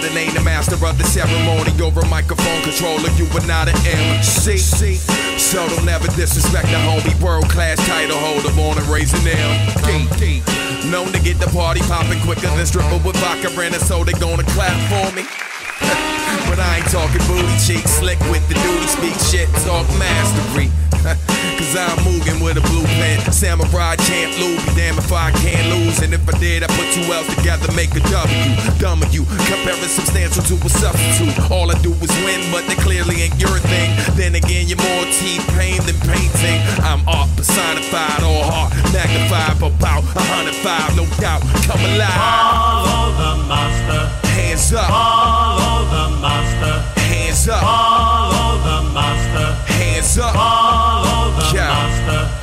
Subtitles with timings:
[0.00, 1.72] not a name, the master of the ceremony.
[1.76, 4.56] You're a microphone controller, you are not an MC.
[4.56, 7.20] So don't ever disrespect the homie.
[7.20, 10.90] World class title holder, born and raised in MD.
[10.90, 14.12] Known to get the party popping quicker than stripper with vodka and a so they
[14.12, 16.14] gonna clap for me.
[16.46, 20.70] but I ain't talking booty cheeks, slick with the duty, speak shit, talk mastery.
[21.58, 23.32] Cause I'm moving with a blueprint.
[23.32, 26.02] Samurai champ, Louis, damn if I can't lose.
[26.02, 28.50] And if I did, I put two L's together, make a W.
[28.78, 31.50] Dumb of you, comparing substantial to a substitute.
[31.50, 33.90] All I do is win, but they clearly ain't your thing.
[34.16, 36.58] Then again, you're more T-Pain than painting.
[36.82, 41.42] I'm art personified, all heart magnified, about a hundred five, no doubt.
[41.66, 42.10] Come alive.
[42.10, 44.28] Follow the master.
[44.28, 44.88] Hands up.
[44.88, 45.77] Follow
[46.20, 47.00] master.
[47.00, 47.60] Hands up.
[47.60, 49.72] Follow the master.
[49.72, 50.34] Hands up.
[50.34, 51.68] Follow the Yeah.
[51.68, 52.37] master.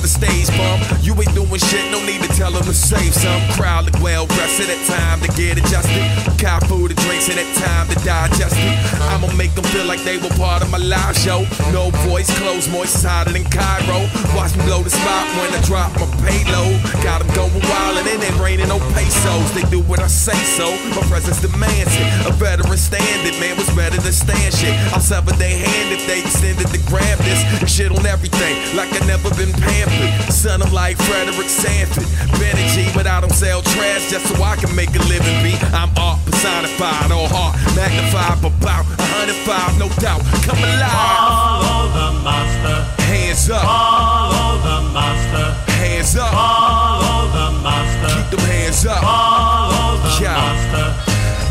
[0.00, 0.80] The stage, bum.
[1.04, 3.36] You ain't doing shit, no need to tell them to save some.
[3.52, 6.00] Crowd look well rested at time to get adjusted.
[6.40, 8.76] Cop food and drinks and time to digest it.
[9.12, 11.44] I'ma make them feel like they were part of my live show.
[11.68, 14.08] No voice, clothes moist, hotter than Cairo.
[14.32, 16.80] Watch me blow the spot when I drop my payload.
[17.04, 19.52] Got them going wild and it ain't raining no pesos.
[19.52, 20.72] They do what I say so.
[20.96, 22.08] My presence demands it.
[22.24, 24.72] A veteran standard, man, was better than stand shit.
[24.96, 27.44] I'll sever their hand if they extended to grab this.
[27.68, 29.89] Shit on everything, like I never been pampered.
[30.30, 32.06] Son, I'm like Frederick Sanford.
[32.38, 35.36] Benny G, but I don't sell trash just so I can make a living.
[35.42, 40.22] Be I'm art personified, all heart magnified, but about 105, no doubt.
[40.46, 40.90] Come alive.
[40.90, 43.02] Follow the master.
[43.10, 45.46] Hands up, Follow the master.
[45.72, 46.30] hands up.
[46.32, 48.08] Follow the master.
[48.14, 49.00] Keep them hands up.
[49.02, 49.49] Follow.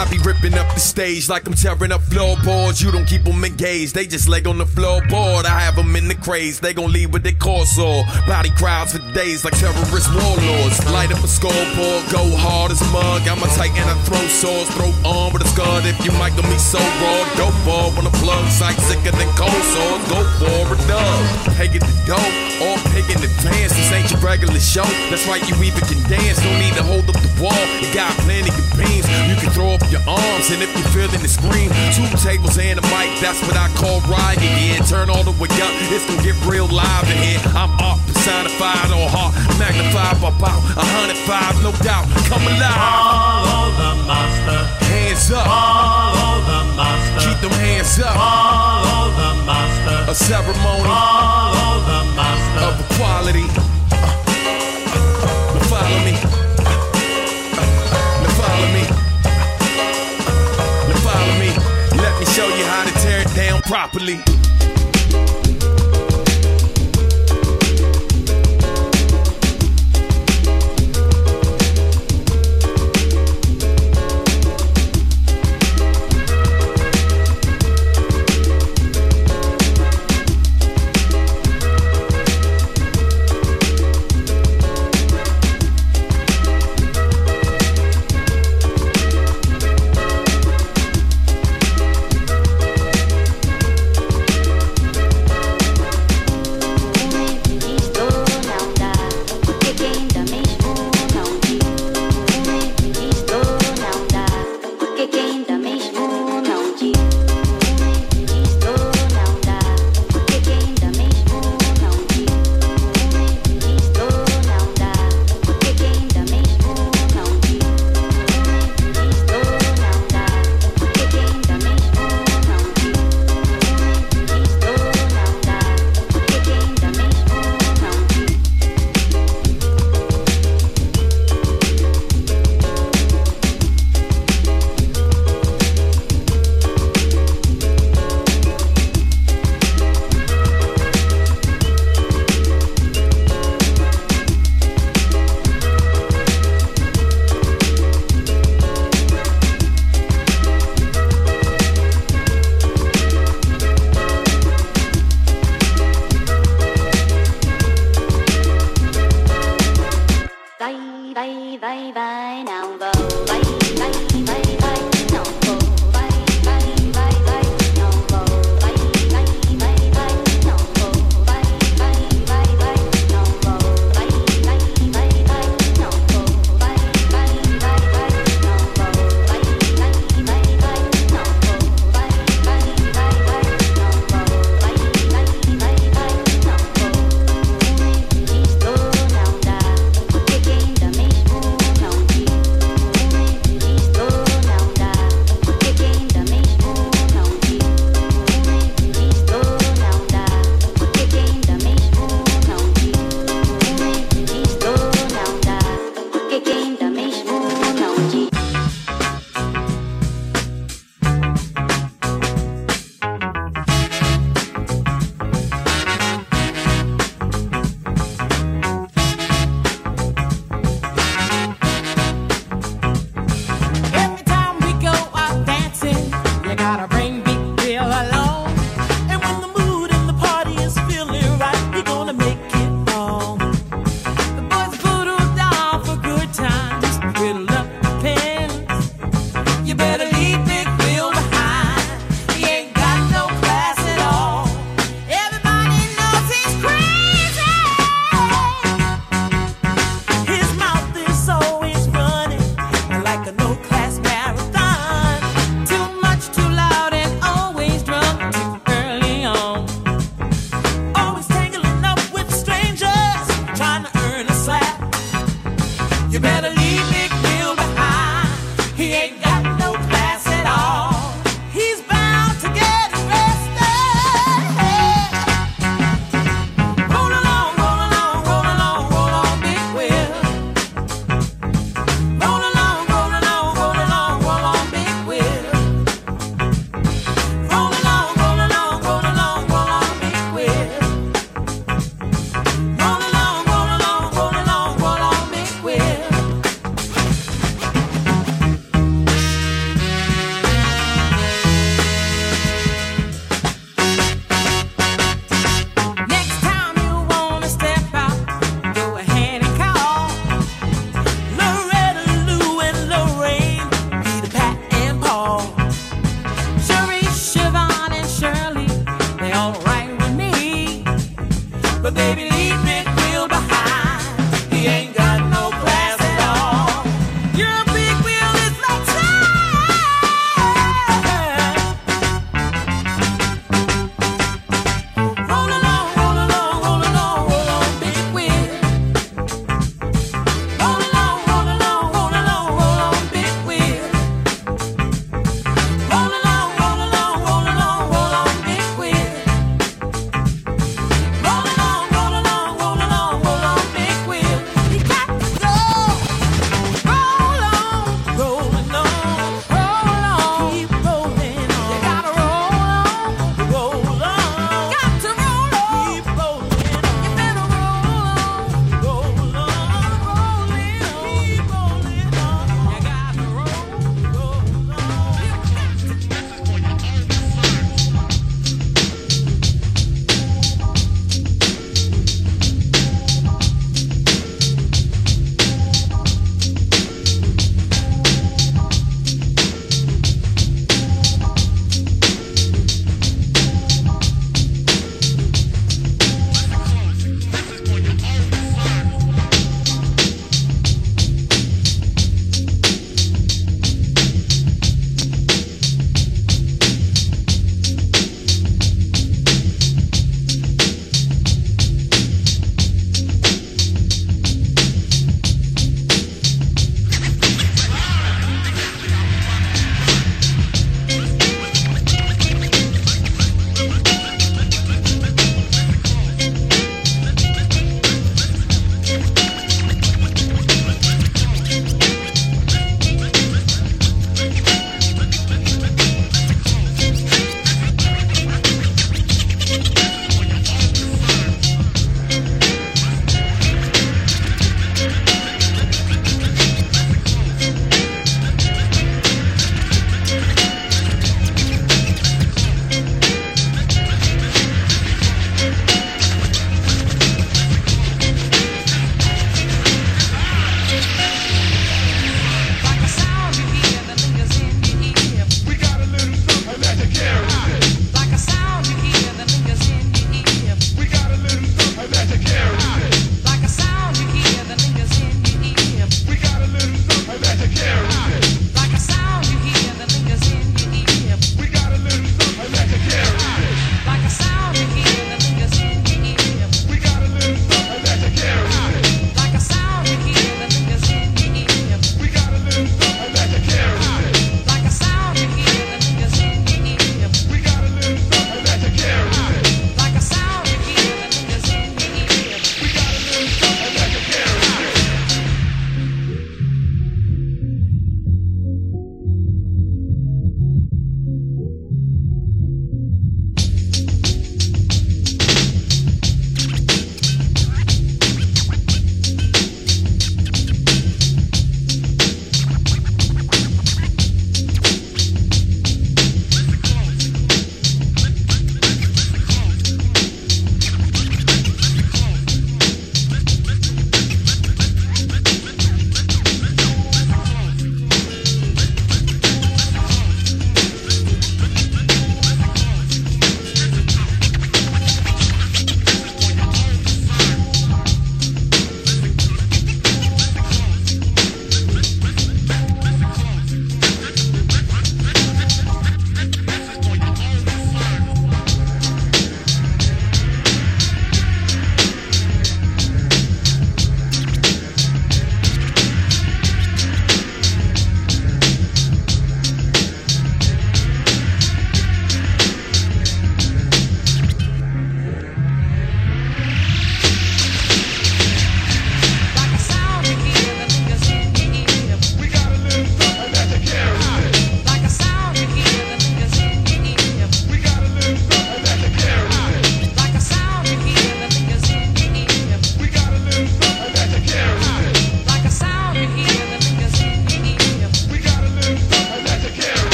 [0.00, 2.80] I be ripping up the stage like I'm tearing up floorboards.
[2.80, 5.44] You don't keep them engaged, they just leg on the floorboard.
[5.44, 8.04] I have them in the craze, they gon' leave with their core sore.
[8.26, 10.80] Body crowds for days like terrorist warlords.
[10.88, 13.28] Light up a scoreboard, go hard as a mug.
[13.28, 15.84] I'm a tight and I throw swords, throw arm with a scud.
[15.84, 19.52] If you on me so raw, dope ball when the plug sight sicker than cold
[19.52, 20.00] sores.
[20.08, 21.20] Go for a dub.
[21.60, 22.34] Pegging the dope,
[22.64, 23.76] all picking advance.
[23.76, 24.88] This ain't your regular show.
[25.12, 26.40] That's right, you even can dance.
[26.40, 27.64] No need to hold up the wall.
[27.84, 29.04] You got plenty of beams.
[29.28, 32.78] You can throw up your arms, and if you're feeling the scream, two tables and
[32.78, 34.46] a mic, that's what I call riding.
[34.62, 37.40] Yeah, turn all the way up, it's gonna get real live in here.
[37.58, 42.06] I'm art personified, all heart magnified by about 105, no doubt.
[42.30, 44.60] Come alive, Follow the master.
[44.86, 47.20] hands up, Follow the master.
[47.26, 48.14] keep them hands up.
[48.14, 50.10] Follow the master.
[50.10, 52.62] A ceremony Follow the master.
[52.62, 53.46] of equality.
[55.50, 56.39] Now follow me.
[63.70, 64.18] Properly.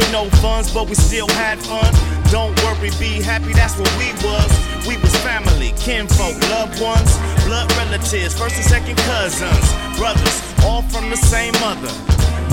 [0.00, 1.92] With no funds, but we still had fun.
[2.32, 4.48] Don't worry, be happy, that's what we was.
[4.88, 9.66] We was family, kinfolk, loved ones, blood relatives, first and second cousins,
[10.00, 11.92] brothers, all from the same mother.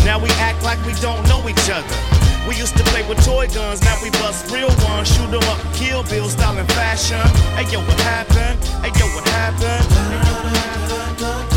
[0.04, 1.98] Now we act like we don't know each other.
[2.50, 5.60] We used to play with toy guns, now we bust real ones, shoot 'em up,
[5.74, 7.24] kill Bill style and fashion.
[7.56, 8.60] Hey yo, what happened?
[8.84, 9.88] Hey yo, what happened?
[11.24, 11.57] Hey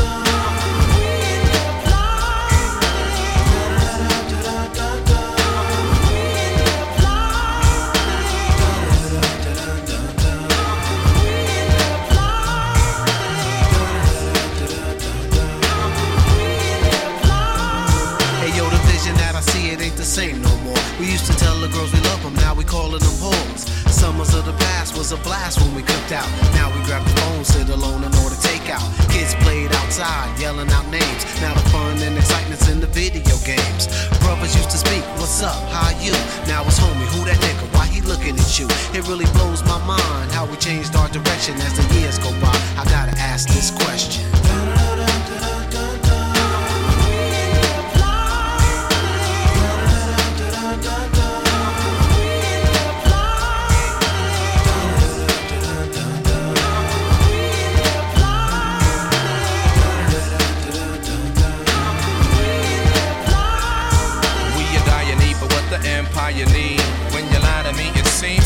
[22.70, 23.66] calling them homes.
[23.90, 26.30] Summers of the past was a blast when we cooked out.
[26.54, 28.86] Now we grab the phone, sit alone and order takeout.
[29.10, 31.22] Kids played outside, yelling out names.
[31.42, 33.90] Now the fun and excitement's in the video games.
[34.22, 36.14] Brothers used to speak, what's up, how you?
[36.46, 38.66] Now it's homie, who that nigga, why he looking at you?
[38.94, 42.54] It really blows my mind how we changed our direction as the years go by.
[42.78, 44.22] I gotta ask this question.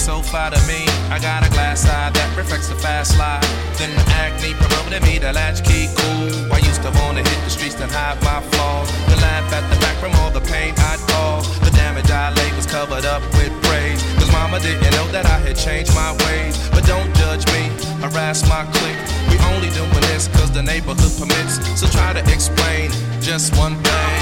[0.05, 0.85] So far to me.
[1.09, 3.41] I got a glass eye that reflects the fast life.
[3.81, 6.53] Then the acne promoted me to latchkey cool.
[6.53, 8.93] I used to wanna hit the streets and hide my flaws.
[9.09, 11.49] To laugh at the back from all the pain I'd caused.
[11.65, 14.03] The damage I laid was covered up with praise.
[14.21, 16.53] Cause mama didn't know that I had changed my ways.
[16.69, 17.73] But don't judge me,
[18.05, 19.01] harass my clique.
[19.33, 21.57] We only doing this cause the neighborhood permits.
[21.81, 22.93] So try to explain
[23.25, 24.14] just one thing.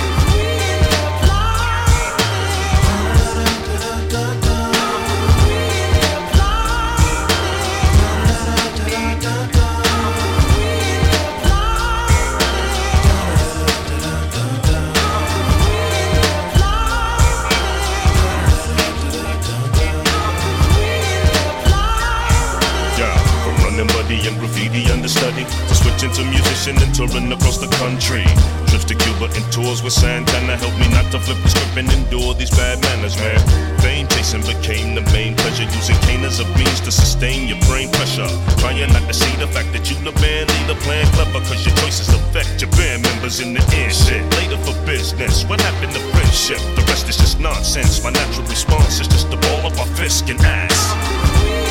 [25.13, 28.25] Understudy to switching to musician and touring across the country.
[28.69, 31.93] Trips to Cuba and tours with Santana helped me not to flip the script and
[31.93, 33.39] endure these bad manners, man.
[33.81, 37.91] Fame chasing became the main pleasure, using cane as a means to sustain your brain
[37.93, 38.29] pressure.
[38.59, 41.77] Trying not to see the fact that you the band leader playing clever, cause your
[41.77, 43.93] choices affect your band members in the end.
[43.93, 45.45] Shit, later for business.
[45.45, 46.61] What happened to friendship?
[46.77, 48.03] The rest is just nonsense.
[48.03, 51.62] My natural response is just to ball up my fist and ask.